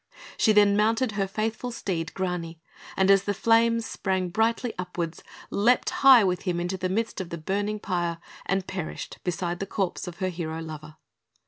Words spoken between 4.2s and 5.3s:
brightly upwards,